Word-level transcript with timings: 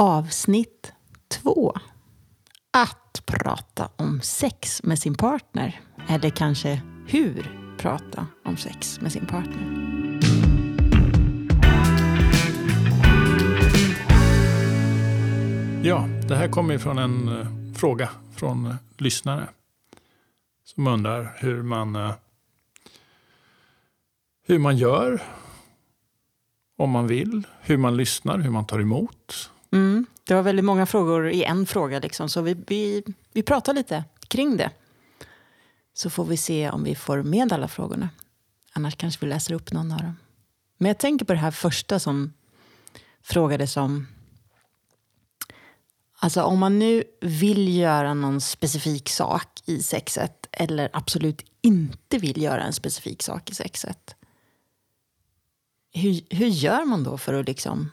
Avsnitt 0.00 0.92
två. 1.28 1.72
Att 2.70 3.22
prata 3.26 3.90
om 3.96 4.20
sex 4.20 4.82
med 4.82 4.98
sin 4.98 5.14
partner. 5.14 5.80
Eller 6.08 6.30
kanske 6.30 6.82
hur 7.06 7.74
prata 7.78 8.26
om 8.44 8.56
sex 8.56 9.00
med 9.00 9.12
sin 9.12 9.26
partner. 9.26 9.88
Ja, 15.82 16.08
det 16.28 16.36
här 16.36 16.48
kommer 16.48 16.72
ju 16.72 16.78
från 16.78 16.98
en 16.98 17.28
eh, 17.28 17.74
fråga 17.76 18.08
från 18.36 18.66
eh, 18.66 18.74
lyssnare. 18.96 19.48
Som 20.64 20.86
undrar 20.86 21.36
hur 21.36 21.62
man, 21.62 21.96
eh, 21.96 22.12
hur 24.46 24.58
man 24.58 24.76
gör. 24.76 25.22
Om 26.76 26.90
man 26.90 27.06
vill. 27.06 27.46
Hur 27.60 27.76
man 27.76 27.96
lyssnar, 27.96 28.38
hur 28.38 28.50
man 28.50 28.66
tar 28.66 28.80
emot. 28.80 29.50
Mm, 29.72 30.06
det 30.24 30.34
var 30.34 30.42
väldigt 30.42 30.64
många 30.64 30.86
frågor 30.86 31.30
i 31.30 31.44
en 31.44 31.66
fråga, 31.66 31.98
liksom, 31.98 32.28
så 32.28 32.40
vi, 32.40 32.54
vi, 32.66 33.04
vi 33.32 33.42
pratar 33.42 33.74
lite 33.74 34.04
kring 34.28 34.56
det. 34.56 34.70
Så 35.94 36.10
får 36.10 36.24
vi 36.24 36.36
se 36.36 36.70
om 36.70 36.84
vi 36.84 36.94
får 36.94 37.22
med 37.22 37.52
alla 37.52 37.68
frågorna. 37.68 38.08
Annars 38.72 38.96
kanske 38.96 39.26
vi 39.26 39.30
läser 39.30 39.54
upp 39.54 39.72
någon 39.72 39.92
av 39.92 39.98
dem. 39.98 40.16
Men 40.78 40.88
jag 40.88 40.98
tänker 40.98 41.24
på 41.24 41.32
det 41.32 41.38
här 41.38 41.50
första 41.50 41.98
som 41.98 42.32
frågades 43.22 43.76
om 43.76 44.06
Alltså 46.20 46.42
om 46.42 46.58
man 46.58 46.78
nu 46.78 47.04
vill 47.20 47.76
göra 47.76 48.14
någon 48.14 48.40
specifik 48.40 49.08
sak 49.08 49.62
i 49.64 49.82
sexet 49.82 50.46
eller 50.52 50.90
absolut 50.92 51.44
inte 51.60 52.18
vill 52.18 52.42
göra 52.42 52.62
en 52.62 52.72
specifik 52.72 53.22
sak 53.22 53.50
i 53.50 53.54
sexet. 53.54 54.14
Hur, 55.92 56.22
hur 56.30 56.46
gör 56.46 56.84
man 56.84 57.04
då 57.04 57.18
för 57.18 57.34
att 57.34 57.46
liksom 57.46 57.90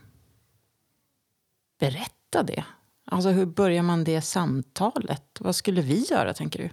berätta 1.79 2.43
det? 2.43 2.65
Alltså 3.05 3.29
hur 3.29 3.45
börjar 3.45 3.83
man 3.83 4.03
det 4.03 4.21
samtalet? 4.21 5.23
Vad 5.39 5.55
skulle 5.55 5.81
vi 5.81 6.05
göra 6.11 6.33
tänker 6.33 6.59
du? 6.59 6.69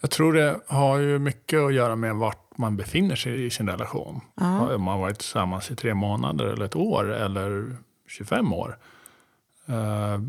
Jag 0.00 0.10
tror 0.10 0.32
det 0.32 0.60
har 0.66 0.98
ju 0.98 1.18
mycket 1.18 1.60
att 1.60 1.74
göra 1.74 1.96
med 1.96 2.16
vart 2.16 2.58
man 2.58 2.76
befinner 2.76 3.16
sig 3.16 3.44
i 3.44 3.50
sin 3.50 3.68
relation. 3.68 4.20
Ja. 4.34 4.74
Om 4.74 4.82
man 4.82 4.94
har 4.94 5.00
varit 5.00 5.18
tillsammans 5.18 5.70
i 5.70 5.76
tre 5.76 5.94
månader 5.94 6.44
eller 6.44 6.64
ett 6.64 6.76
år 6.76 7.12
eller 7.12 7.76
25 8.08 8.52
år. 8.52 8.78
Eh, 9.66 10.20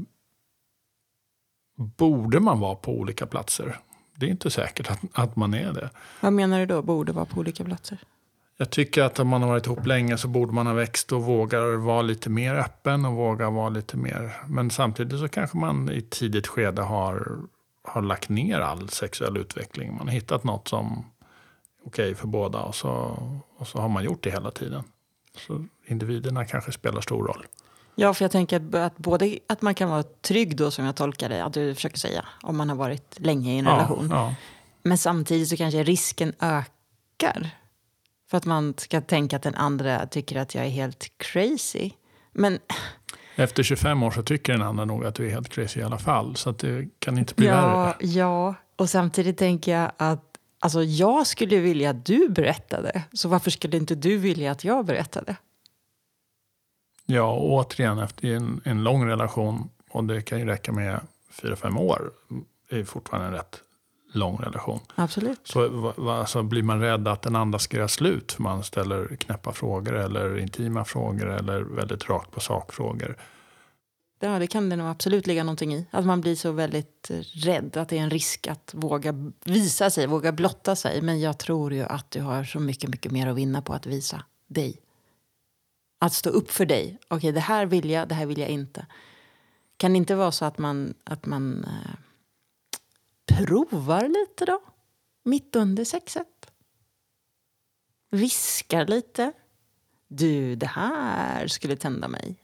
borde 1.75 2.39
man 2.39 2.59
vara 2.59 2.75
på 2.75 2.91
olika 2.91 3.25
platser? 3.25 3.79
Det 4.15 4.25
är 4.25 4.29
inte 4.29 4.49
säkert 4.49 4.91
att, 4.91 4.99
att 5.13 5.35
man 5.35 5.53
är 5.53 5.73
det. 5.73 5.89
Vad 6.21 6.33
menar 6.33 6.59
du 6.59 6.65
då, 6.65 6.81
borde 6.81 7.11
vara 7.11 7.25
på 7.25 7.39
olika 7.39 7.63
platser? 7.63 7.97
Jag 8.63 8.69
tycker 8.69 9.03
att 9.03 9.19
om 9.19 9.27
man 9.27 9.41
har 9.41 9.49
varit 9.49 9.65
ihop 9.65 9.85
länge 9.85 10.17
så 10.17 10.27
borde 10.27 10.53
man 10.53 10.67
ha 10.67 10.73
växt 10.73 11.11
och 11.11 11.23
vågar 11.23 11.75
vara 11.75 12.01
lite 12.01 12.29
mer 12.29 12.55
öppen 12.55 13.05
och 13.05 13.13
vågar 13.13 13.51
vara 13.51 13.69
lite 13.69 13.97
mer. 13.97 14.33
Men 14.47 14.69
samtidigt 14.69 15.19
så 15.19 15.27
kanske 15.27 15.57
man 15.57 15.89
i 15.91 16.01
tidigt 16.01 16.47
skede 16.47 16.81
har, 16.81 17.37
har 17.83 18.01
lagt 18.01 18.29
ner 18.29 18.59
all 18.59 18.89
sexuell 18.89 19.37
utveckling. 19.37 19.95
Man 19.97 20.07
har 20.07 20.13
hittat 20.13 20.43
något 20.43 20.67
som 20.67 21.05
är 21.81 21.87
okej 21.87 22.15
för 22.15 22.27
båda 22.27 22.59
och 22.61 22.75
så, 22.75 22.89
och 23.57 23.67
så 23.67 23.79
har 23.79 23.89
man 23.89 24.03
gjort 24.03 24.23
det 24.23 24.31
hela 24.31 24.51
tiden. 24.51 24.83
Så 25.47 25.65
individerna 25.85 26.45
kanske 26.45 26.71
spelar 26.71 27.01
stor 27.01 27.27
roll. 27.27 27.45
Ja, 27.95 28.13
för 28.13 28.25
jag 28.25 28.31
tänker 28.31 28.75
att 28.75 28.97
både 28.97 29.39
att 29.47 29.61
man 29.61 29.75
kan 29.75 29.89
vara 29.89 30.03
trygg 30.03 30.57
då 30.57 30.71
som 30.71 30.85
jag 30.85 30.95
tolkar 30.95 31.29
det, 31.29 31.43
att 31.43 31.53
du 31.53 31.75
försöker 31.75 31.97
säga, 31.97 32.25
om 32.41 32.57
man 32.57 32.69
har 32.69 32.75
varit 32.75 33.19
länge 33.19 33.53
i 33.53 33.59
en 33.59 33.65
relation. 33.65 34.07
Ja, 34.11 34.35
Men 34.83 34.97
samtidigt 34.97 35.49
så 35.49 35.57
kanske 35.57 35.83
risken 35.83 36.33
ökar. 36.39 37.62
För 38.33 38.37
att 38.37 38.45
man 38.45 38.73
ska 38.77 39.01
tänka 39.01 39.35
att 39.35 39.41
den 39.43 39.55
andra 39.55 40.05
tycker 40.07 40.39
att 40.39 40.55
jag 40.55 40.65
är 40.65 40.69
helt 40.69 41.11
crazy. 41.17 41.91
Men 42.31 42.59
Efter 43.35 43.63
25 43.63 44.03
år 44.03 44.11
så 44.11 44.23
tycker 44.23 44.53
den 44.53 44.61
andra 44.61 44.85
nog 44.85 45.05
att 45.05 45.15
du 45.15 45.25
är 45.25 45.29
helt 45.29 45.49
crazy 45.49 45.79
i 45.79 45.83
alla 45.83 45.97
fall. 45.97 46.35
Så 46.35 46.49
att 46.49 46.59
det 46.59 46.89
kan 46.99 47.17
inte 47.17 47.33
bli 47.33 47.45
ja, 47.45 47.85
värre. 47.85 47.95
ja, 47.99 48.55
och 48.75 48.89
samtidigt 48.89 49.37
tänker 49.37 49.71
jag 49.71 49.91
att 49.97 50.37
alltså, 50.59 50.83
jag 50.83 51.27
skulle 51.27 51.59
vilja 51.59 51.89
att 51.89 52.05
du 52.05 52.29
berättade. 52.29 53.03
Så 53.13 53.29
varför 53.29 53.51
skulle 53.51 53.77
inte 53.77 53.95
du 53.95 54.17
vilja 54.17 54.51
att 54.51 54.63
jag 54.63 54.85
berättade? 54.85 55.35
Ja, 57.05 57.31
och 57.31 57.53
återigen 57.53 57.99
efter 57.99 58.35
en, 58.35 58.61
en 58.63 58.83
lång 58.83 59.07
relation, 59.07 59.69
och 59.89 60.03
det 60.03 60.21
kan 60.21 60.39
ju 60.39 60.45
räcka 60.45 60.71
med 60.71 60.99
fyra 61.29 61.55
fem 61.55 61.77
år, 61.77 62.11
det 62.69 62.79
är 62.79 62.83
fortfarande 62.83 63.27
en 63.27 63.33
rätt 63.33 63.59
lång 64.15 64.37
relation. 64.37 64.79
Absolut. 64.95 65.39
Så 65.43 65.93
alltså, 66.09 66.43
blir 66.43 66.63
man 66.63 66.79
rädd 66.81 67.07
att 67.07 67.21
den 67.21 67.35
andra 67.35 67.59
ska 67.59 67.77
göra 67.77 67.87
slut 67.87 68.31
för 68.31 68.43
man 68.43 68.63
ställer 68.63 69.15
knäppa 69.15 69.51
frågor 69.51 69.95
eller 69.95 70.37
intima 70.37 70.85
frågor 70.85 71.29
eller 71.29 71.61
väldigt 71.61 72.09
rakt 72.09 72.31
på 72.31 72.39
sakfrågor. 72.39 73.17
Ja, 74.19 74.39
det 74.39 74.47
kan 74.47 74.69
det 74.69 74.75
nog 74.75 74.87
absolut 74.87 75.27
ligga 75.27 75.43
någonting 75.43 75.73
i. 75.73 75.85
Att 75.91 76.05
man 76.05 76.21
blir 76.21 76.35
så 76.35 76.51
väldigt 76.51 77.11
rädd, 77.33 77.77
att 77.77 77.89
det 77.89 77.97
är 77.97 78.01
en 78.01 78.09
risk 78.09 78.47
att 78.47 78.71
våga 78.73 79.31
visa 79.45 79.89
sig, 79.89 80.07
våga 80.07 80.31
blotta 80.31 80.75
sig. 80.75 81.01
Men 81.01 81.19
jag 81.19 81.37
tror 81.37 81.73
ju 81.73 81.83
att 81.83 82.11
du 82.11 82.21
har 82.21 82.43
så 82.43 82.59
mycket, 82.59 82.89
mycket 82.89 83.11
mer 83.11 83.27
att 83.27 83.35
vinna 83.35 83.61
på 83.61 83.73
att 83.73 83.85
visa 83.85 84.23
dig. 84.47 84.77
Att 85.99 86.13
stå 86.13 86.29
upp 86.29 86.51
för 86.51 86.65
dig. 86.65 86.97
Okej, 87.07 87.31
det 87.31 87.39
här 87.39 87.65
vill 87.65 87.89
jag, 87.89 88.07
det 88.07 88.15
här 88.15 88.25
vill 88.25 88.39
jag 88.39 88.49
inte. 88.49 88.85
Kan 89.77 89.93
det 89.93 89.97
inte 89.97 90.15
vara 90.15 90.31
så 90.31 90.45
att 90.45 90.57
man, 90.57 90.93
att 91.03 91.25
man 91.25 91.63
eh, 91.63 91.91
provar 93.45 94.07
lite 94.07 94.45
då? 94.45 94.59
Mitt 95.23 95.55
under 95.55 95.83
sexet? 95.83 96.27
Viskar 98.11 98.85
lite? 98.85 99.31
Du, 100.07 100.55
det 100.55 100.67
här 100.67 101.47
skulle 101.47 101.75
tända 101.75 102.07
mig. 102.07 102.35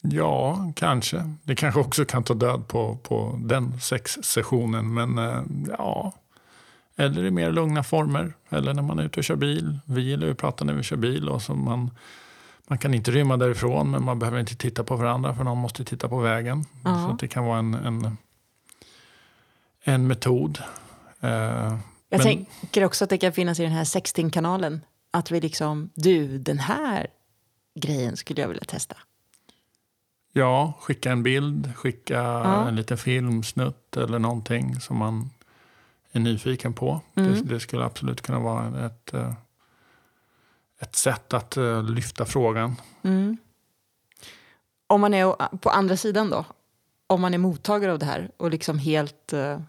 Ja, 0.00 0.72
kanske. 0.76 1.34
Det 1.42 1.54
kanske 1.54 1.80
också 1.80 2.04
kan 2.04 2.24
ta 2.24 2.34
död 2.34 2.68
på, 2.68 2.96
på 2.96 3.38
den 3.44 3.80
sexsessionen. 3.80 4.94
Men 4.94 5.18
eh, 5.18 5.42
ja, 5.78 6.12
eller 6.96 7.24
i 7.24 7.30
mer 7.30 7.52
lugna 7.52 7.82
former. 7.82 8.32
Eller 8.48 8.74
när 8.74 8.82
man 8.82 8.98
är 8.98 9.04
ute 9.04 9.20
och 9.20 9.24
kör 9.24 9.36
bil. 9.36 9.78
Vi 9.84 10.02
gillar 10.02 10.26
ju 10.26 10.32
att 10.32 10.38
prata 10.38 10.64
när 10.64 10.74
vi 10.74 10.82
kör 10.82 10.96
bil. 10.96 11.28
Och 11.28 11.42
så 11.42 11.54
man, 11.54 11.90
man 12.66 12.78
kan 12.78 12.94
inte 12.94 13.10
rymma 13.10 13.36
därifrån 13.36 13.90
men 13.90 14.04
man 14.04 14.18
behöver 14.18 14.40
inte 14.40 14.56
titta 14.56 14.84
på 14.84 14.96
varandra 14.96 15.34
för 15.34 15.44
någon 15.44 15.58
måste 15.58 15.84
titta 15.84 16.08
på 16.08 16.18
vägen. 16.18 16.64
Ja. 16.84 17.08
Så 17.08 17.16
det 17.20 17.28
kan 17.28 17.44
vara 17.44 17.58
en, 17.58 17.74
en, 17.74 18.16
en 19.84 20.06
metod. 20.06 20.58
Eh, 21.20 21.30
Jag 21.30 21.78
men- 22.08 22.20
tänker 22.20 22.84
också 22.84 23.04
att 23.04 23.10
det 23.10 23.18
kan 23.18 23.32
finnas 23.32 23.60
i 23.60 23.62
den 23.62 23.72
här 23.72 23.84
sexting-kanalen. 23.84 24.80
Att 25.10 25.30
vi 25.30 25.40
liksom, 25.40 25.90
du, 25.94 26.38
den 26.38 26.58
här 26.58 27.06
grejen 27.74 28.16
skulle 28.16 28.40
jag 28.40 28.48
vilja 28.48 28.64
testa. 28.64 28.96
Ja, 30.32 30.72
skicka 30.80 31.12
en 31.12 31.22
bild, 31.22 31.76
skicka 31.76 32.14
Ja. 32.14 32.68
en 32.68 32.76
liten 32.76 32.98
filmsnutt 32.98 33.96
eller 33.96 34.18
någonting 34.18 34.80
som 34.80 34.96
man 34.96 35.30
är 36.12 36.20
nyfiken 36.20 36.72
på. 36.74 37.00
Mm. 37.14 37.32
Det, 37.34 37.40
det 37.54 37.60
skulle 37.60 37.84
absolut 37.84 38.20
kunna 38.20 38.38
vara 38.38 38.86
ett, 38.86 39.14
eh, 39.14 39.32
ett 40.80 40.96
sätt 40.96 41.32
att 41.34 41.56
eh, 41.56 41.82
lyfta 41.82 42.24
frågan. 42.24 42.76
Mm. 43.02 43.36
Om 44.86 45.00
man 45.00 45.14
är 45.14 45.56
på 45.56 45.70
andra 45.70 45.96
sidan 45.96 46.30
då, 46.30 46.44
om 47.12 47.20
man 47.20 47.34
är 47.34 47.38
mottagare 47.38 47.92
av 47.92 47.98
det 47.98 48.06
här 48.06 48.30
och 48.36 48.50
liksom 48.50 48.78
helt 48.78 49.32
uh, 49.32 49.60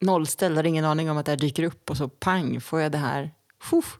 nollställd, 0.00 0.56
har 0.56 0.64
ingen 0.64 0.84
aning 0.84 1.10
om 1.10 1.16
att 1.16 1.26
det 1.26 1.32
här 1.32 1.36
dyker 1.36 1.62
upp 1.62 1.90
och 1.90 1.96
så 1.96 2.08
pang 2.08 2.60
får 2.60 2.80
jag 2.80 2.92
det 2.92 2.98
här. 2.98 3.30
Fuff. 3.60 3.98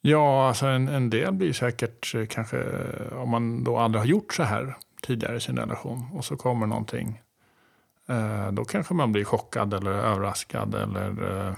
Ja, 0.00 0.48
alltså 0.48 0.66
en, 0.66 0.88
en 0.88 1.10
del 1.10 1.32
blir 1.32 1.52
säkert 1.52 2.14
eh, 2.14 2.26
kanske, 2.26 2.58
eh, 2.58 3.22
om 3.22 3.28
man 3.28 3.64
då 3.64 3.78
aldrig 3.78 4.00
har 4.00 4.06
gjort 4.06 4.34
så 4.34 4.42
här 4.42 4.76
tidigare 5.02 5.36
i 5.36 5.40
sin 5.40 5.58
relation 5.58 6.08
och 6.14 6.24
så 6.24 6.36
kommer 6.36 6.66
någonting. 6.66 7.22
Eh, 8.08 8.52
då 8.52 8.64
kanske 8.64 8.94
man 8.94 9.12
blir 9.12 9.24
chockad 9.24 9.74
eller 9.74 9.90
överraskad 9.90 10.74
eller 10.74 11.46
eh, 11.48 11.54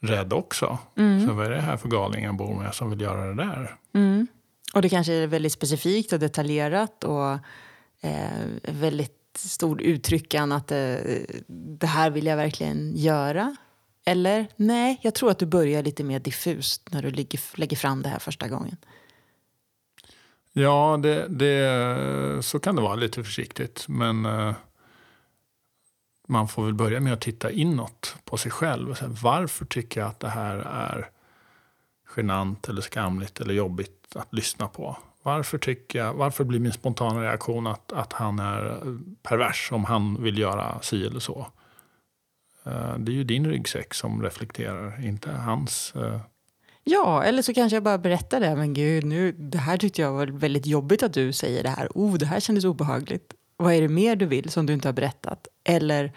rädd 0.00 0.32
också. 0.32 0.78
Mm. 0.96 1.26
Så 1.26 1.32
vad 1.32 1.46
är 1.46 1.50
det 1.50 1.60
här 1.60 1.76
för 1.76 1.88
galning 1.88 2.24
jag 2.24 2.36
bor 2.36 2.54
med 2.54 2.74
som 2.74 2.90
vill 2.90 3.00
göra 3.00 3.26
det 3.26 3.34
där? 3.34 3.76
Mm. 3.92 4.26
Och 4.74 4.82
det 4.82 4.88
kanske 4.88 5.12
är 5.12 5.26
väldigt 5.26 5.52
specifikt 5.52 6.12
och 6.12 6.18
detaljerat 6.18 7.04
och 7.04 7.32
eh, 8.00 8.46
väldigt 8.62 9.18
stor 9.38 9.82
uttryckan 9.82 10.52
att 10.52 10.72
eh, 10.72 10.96
det 11.78 11.86
här 11.86 12.10
vill 12.10 12.26
jag 12.26 12.36
verkligen 12.36 12.96
göra. 12.96 13.56
Eller 14.04 14.46
nej, 14.56 14.98
jag 15.02 15.14
tror 15.14 15.30
att 15.30 15.38
du 15.38 15.46
börjar 15.46 15.82
lite 15.82 16.04
mer 16.04 16.20
diffust 16.20 16.92
när 16.92 17.02
du 17.02 17.10
lägger, 17.10 17.40
lägger 17.54 17.76
fram 17.76 18.02
det 18.02 18.08
här 18.08 18.18
första 18.18 18.48
gången. 18.48 18.76
Ja, 20.52 20.98
det, 21.02 21.28
det, 21.28 22.44
så 22.44 22.58
kan 22.58 22.76
det 22.76 22.82
vara 22.82 22.94
lite 22.94 23.24
försiktigt. 23.24 23.84
Men 23.88 24.26
eh, 24.26 24.54
man 26.28 26.48
får 26.48 26.64
väl 26.64 26.74
börja 26.74 27.00
med 27.00 27.12
att 27.12 27.20
titta 27.20 27.50
inåt 27.50 28.16
på 28.24 28.36
sig 28.36 28.50
själv. 28.50 28.90
Och 28.90 28.96
säga, 28.96 29.16
varför 29.22 29.64
tycker 29.64 30.00
jag 30.00 30.08
att 30.08 30.20
det 30.20 30.28
här 30.28 30.56
är 30.56 31.10
genant 32.16 32.68
eller 32.68 32.82
skamligt 32.82 33.40
eller 33.40 33.54
jobbigt 33.54 34.16
att 34.16 34.34
lyssna 34.34 34.68
på? 34.68 34.96
Varför, 35.22 35.58
tycker 35.58 35.98
jag, 35.98 36.14
varför 36.14 36.44
blir 36.44 36.60
min 36.60 36.72
spontana 36.72 37.22
reaktion 37.22 37.66
att, 37.66 37.92
att 37.92 38.12
han 38.12 38.38
är 38.38 38.80
pervers 39.22 39.68
om 39.72 39.84
han 39.84 40.22
vill 40.22 40.38
göra 40.38 40.78
si 40.82 41.06
eller 41.06 41.20
så? 41.20 41.46
Eh, 42.64 42.98
det 42.98 43.12
är 43.12 43.14
ju 43.14 43.24
din 43.24 43.46
ryggsäck 43.46 43.94
som 43.94 44.22
reflekterar, 44.22 45.04
inte 45.04 45.30
hans. 45.30 45.92
Eh. 45.96 46.20
Ja, 46.84 47.24
eller 47.24 47.42
så 47.42 47.54
kanske 47.54 47.76
jag 47.76 47.82
bara 47.82 47.98
berättar 47.98 48.40
det. 48.40 48.56
Men 48.56 48.74
gud, 48.74 49.04
nu, 49.04 49.32
det 49.32 49.58
här 49.58 49.76
tyckte 49.76 50.02
jag 50.02 50.12
var 50.12 50.26
väldigt 50.26 50.66
jobbigt 50.66 51.02
att 51.02 51.14
du 51.14 51.32
säger 51.32 51.62
det 51.62 51.68
här. 51.68 51.88
Oh, 51.94 52.14
det 52.14 52.26
här 52.26 52.40
kändes 52.40 52.64
obehagligt. 52.64 53.34
Vad 53.56 53.74
är 53.74 53.80
det 53.80 53.88
mer 53.88 54.16
du 54.16 54.26
vill 54.26 54.50
som 54.50 54.66
du 54.66 54.72
inte 54.72 54.88
har 54.88 54.92
berättat? 54.92 55.48
Eller 55.64 56.12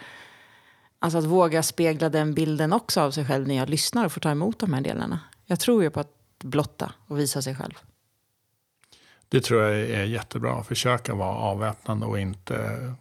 alltså 0.98 1.18
att 1.18 1.24
våga 1.24 1.62
spegla 1.62 2.08
den 2.08 2.34
bilden 2.34 2.72
också 2.72 3.00
av 3.00 3.10
sig 3.10 3.26
själv 3.26 3.48
när 3.48 3.54
jag 3.54 3.70
lyssnar 3.70 4.04
och 4.04 4.12
får 4.12 4.20
ta 4.20 4.30
emot 4.30 4.58
de 4.58 4.72
här 4.72 4.80
delarna. 4.80 5.20
Jag 5.46 5.60
tror 5.60 5.82
ju 5.82 5.90
på 5.90 6.00
att 6.00 6.12
blotta 6.38 6.92
och 7.06 7.18
visa 7.18 7.42
sig 7.42 7.54
själv. 7.54 7.74
Det 9.28 9.40
tror 9.40 9.62
jag 9.62 9.80
är 9.80 10.04
jättebra. 10.04 10.64
Försöka 10.64 11.14
vara 11.14 11.36
avväpnande 11.36 12.06
och 12.06 12.18
inte 12.18 12.94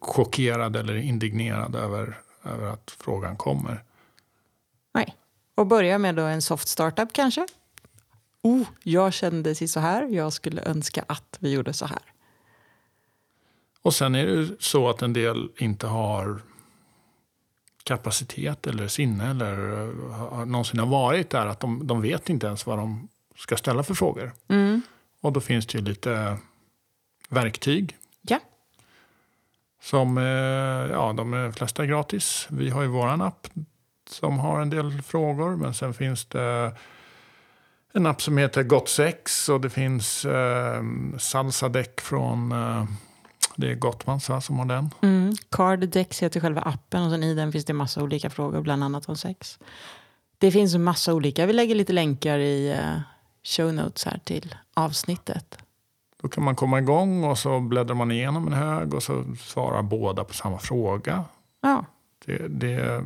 chockerad 0.00 0.76
eller 0.76 0.94
indignerad 0.94 1.74
över, 1.74 2.18
över 2.44 2.66
att 2.66 2.96
frågan 3.00 3.36
kommer. 3.36 3.82
Nej. 4.94 5.16
Och 5.54 5.66
börja 5.66 5.98
med 5.98 6.14
då 6.14 6.22
en 6.22 6.42
soft 6.42 6.68
startup 6.68 7.12
kanske. 7.12 7.46
Oh, 8.42 8.66
jag 8.82 9.12
kände 9.12 9.54
sig 9.54 9.68
så 9.68 9.80
här. 9.80 10.02
Jag 10.02 10.32
skulle 10.32 10.62
önska 10.62 11.04
att 11.08 11.36
vi 11.40 11.52
gjorde 11.52 11.72
så 11.72 11.86
här. 11.86 12.02
Och 13.82 13.94
sen 13.94 14.14
är 14.14 14.26
det 14.26 14.48
så 14.60 14.88
att 14.88 15.02
en 15.02 15.12
del 15.12 15.50
inte 15.56 15.86
har 15.86 16.40
kapacitet 17.86 18.66
eller 18.66 18.88
sinne 18.88 19.30
eller 19.30 19.56
har 20.12 20.44
någonsin 20.44 20.80
har 20.80 20.86
varit 20.86 21.30
där. 21.30 21.46
Att 21.46 21.60
de, 21.60 21.86
de 21.86 22.02
vet 22.02 22.28
inte 22.28 22.46
ens 22.46 22.66
vad 22.66 22.78
de 22.78 23.08
ska 23.36 23.56
ställa 23.56 23.82
för 23.82 23.94
frågor. 23.94 24.32
Mm. 24.48 24.82
Och 25.20 25.32
då 25.32 25.40
finns 25.40 25.66
det 25.66 25.78
ju 25.78 25.84
lite 25.84 26.38
verktyg. 27.28 27.96
Ja. 28.22 28.38
Som, 29.82 30.16
ja, 30.90 31.12
de 31.16 31.52
flesta 31.56 31.82
är 31.82 31.86
gratis. 31.86 32.46
Vi 32.50 32.70
har 32.70 32.82
ju 32.82 32.88
våran 32.88 33.22
app 33.22 33.46
som 34.10 34.38
har 34.38 34.60
en 34.60 34.70
del 34.70 35.02
frågor. 35.02 35.56
Men 35.56 35.74
sen 35.74 35.94
finns 35.94 36.24
det 36.24 36.72
en 37.96 38.06
app 38.06 38.22
som 38.22 38.38
heter 38.38 38.62
Gott 38.62 38.88
Sex 38.88 39.48
och 39.48 39.60
det 39.60 39.70
finns 39.70 40.24
eh, 40.24 40.82
Salsadäck 41.18 42.00
från 42.00 42.52
eh, 42.52 42.84
det 43.56 43.70
är 43.70 43.74
Gottmans 43.74 44.28
va, 44.28 44.40
som 44.40 44.58
har 44.58 44.66
den. 44.66 44.90
Mm. 45.02 45.34
Carddex 45.48 46.22
heter 46.22 46.40
själva 46.40 46.60
appen 46.60 47.02
och 47.02 47.10
sen 47.10 47.22
i 47.22 47.34
den 47.34 47.52
finns 47.52 47.64
det 47.64 47.72
massa 47.72 48.02
olika 48.02 48.30
frågor, 48.30 48.60
bland 48.60 48.84
annat 48.84 49.08
om 49.08 49.16
sex. 49.16 49.58
Det 50.38 50.50
finns 50.50 50.74
en 50.74 50.84
massa 50.84 51.14
olika. 51.14 51.46
Vi 51.46 51.52
lägger 51.52 51.74
lite 51.74 51.92
länkar 51.92 52.38
i 52.38 52.72
uh, 52.72 53.00
show 53.42 53.74
notes 53.74 54.04
här 54.04 54.20
till 54.24 54.54
avsnittet. 54.74 55.58
Då 56.22 56.28
kan 56.28 56.44
man 56.44 56.56
komma 56.56 56.78
igång 56.78 57.24
och 57.24 57.38
så 57.38 57.60
bläddrar 57.60 57.94
man 57.94 58.10
igenom 58.10 58.46
en 58.46 58.52
hög 58.52 58.94
och 58.94 59.02
så 59.02 59.24
svarar 59.40 59.82
båda 59.82 60.24
på 60.24 60.34
samma 60.34 60.58
fråga. 60.58 61.24
Ja. 61.62 61.84
Det, 62.26 62.48
det, 62.48 63.04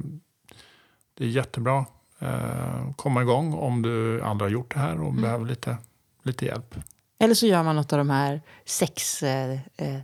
det 1.14 1.25
är 1.25 1.29
jättebra. 1.29 1.87
Eh, 2.19 2.93
komma 2.97 3.23
igång 3.23 3.55
om 3.55 3.82
du 3.82 4.23
aldrig 4.23 4.50
har 4.50 4.52
gjort 4.52 4.75
det 4.75 4.81
här 4.81 5.00
och 5.00 5.08
mm. 5.08 5.23
behöver 5.23 5.47
lite, 5.47 5.76
lite 6.23 6.47
hjälp. 6.47 6.75
Eller 7.19 7.35
så 7.35 7.47
gör 7.47 7.62
man 7.62 7.76
något 7.76 7.93
av 7.93 7.99
de 7.99 8.11
här 8.11 8.41
sextesten 8.64 9.61
eh, 9.76 10.00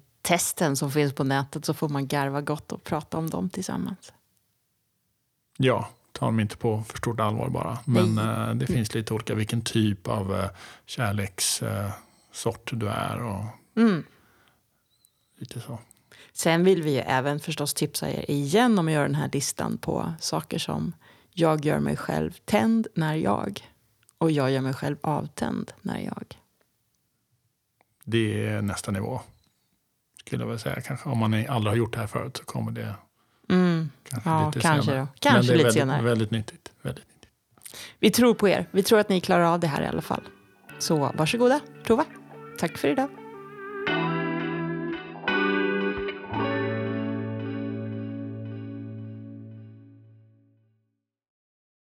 som 0.76 0.92
finns 0.92 1.12
på 1.12 1.24
nätet 1.24 1.64
så 1.64 1.74
får 1.74 1.88
man 1.88 2.06
garva 2.06 2.40
gott 2.40 2.72
och 2.72 2.84
prata 2.84 3.18
om 3.18 3.30
dem 3.30 3.50
tillsammans. 3.50 4.12
Ja, 5.56 5.88
ta 6.12 6.26
dem 6.26 6.40
inte 6.40 6.56
på 6.56 6.82
för 6.88 6.98
stort 6.98 7.20
allvar 7.20 7.48
bara. 7.48 7.78
Men 7.84 8.18
eh, 8.18 8.54
det 8.54 8.66
finns 8.66 8.94
lite 8.94 9.14
olika 9.14 9.34
vilken 9.34 9.62
typ 9.62 10.08
av 10.08 10.34
eh, 10.34 10.50
kärlekssort 10.86 12.70
du 12.72 12.88
är. 12.88 13.22
Och 13.22 13.44
mm. 13.76 14.04
Lite 15.38 15.60
så. 15.60 15.78
Sen 16.32 16.64
vill 16.64 16.82
vi 16.82 16.96
även 16.96 17.40
förstås 17.40 17.74
tipsa 17.74 18.10
er 18.10 18.30
igen 18.30 18.78
om 18.78 18.88
att 18.88 18.94
göra 18.94 19.06
den 19.06 19.14
här 19.14 19.30
listan 19.32 19.78
på 19.78 20.12
saker 20.20 20.58
som 20.58 20.92
jag 21.32 21.64
gör 21.64 21.78
mig 21.78 21.96
själv 21.96 22.36
tänd 22.44 22.86
när 22.94 23.14
jag 23.14 23.70
och 24.18 24.30
jag 24.30 24.50
gör 24.50 24.60
mig 24.60 24.74
själv 24.74 24.96
avtänd 25.00 25.72
när 25.82 26.00
jag. 26.00 26.38
Det 28.04 28.46
är 28.46 28.62
nästa 28.62 28.90
nivå. 28.90 29.20
Skulle 30.26 30.42
jag 30.42 30.46
vilja 30.46 30.58
säga. 30.58 30.80
Kanske 30.80 31.08
om 31.08 31.18
man 31.18 31.34
aldrig 31.34 31.72
har 31.72 31.76
gjort 31.76 31.92
det 31.92 31.98
här 31.98 32.06
förut 32.06 32.36
så 32.36 32.44
kommer 32.44 32.72
det 32.72 32.94
mm. 33.50 33.90
kanske 34.08 34.30
ja, 34.30 34.46
lite 34.46 34.60
kanske 34.60 34.90
senare. 34.90 35.00
Då. 35.00 35.08
Kanske 35.18 35.38
Men 35.38 35.46
det 35.46 35.52
är 35.52 35.56
lite 35.56 35.64
väldigt, 35.64 35.74
senare. 35.74 36.02
Väldigt 36.02 36.30
nyttigt, 36.30 36.72
väldigt 36.82 37.04
nyttigt. 37.04 37.30
Vi 37.98 38.10
tror 38.10 38.34
på 38.34 38.48
er. 38.48 38.66
Vi 38.70 38.82
tror 38.82 38.98
att 38.98 39.08
ni 39.08 39.20
klarar 39.20 39.44
av 39.44 39.60
det 39.60 39.66
här 39.66 39.82
i 39.82 39.86
alla 39.86 40.02
fall. 40.02 40.22
Så 40.78 41.12
varsågoda, 41.14 41.60
prova. 41.84 42.04
Tack 42.58 42.78
för 42.78 42.88
idag. 42.88 43.08